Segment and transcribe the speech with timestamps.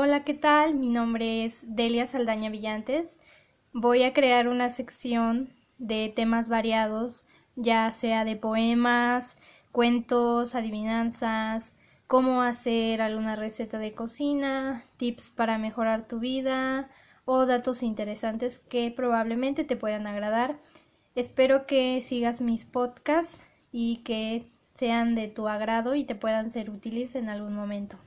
[0.00, 0.76] Hola, ¿qué tal?
[0.76, 3.18] Mi nombre es Delia Saldaña Villantes.
[3.72, 7.24] Voy a crear una sección de temas variados,
[7.56, 9.36] ya sea de poemas,
[9.72, 11.72] cuentos, adivinanzas,
[12.06, 16.88] cómo hacer alguna receta de cocina, tips para mejorar tu vida
[17.24, 20.60] o datos interesantes que probablemente te puedan agradar.
[21.16, 23.36] Espero que sigas mis podcasts
[23.72, 27.98] y que sean de tu agrado y te puedan ser útiles en algún momento.